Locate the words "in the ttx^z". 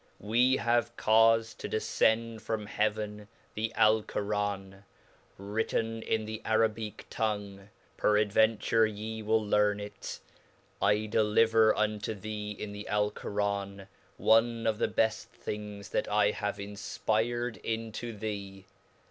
6.01-6.73